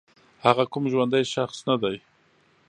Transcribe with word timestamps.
هغه 0.45 0.63
کوم 0.71 0.83
ژوندی 0.91 1.23
شخص 1.33 1.57
نه 1.67 1.75
دی 1.81 1.97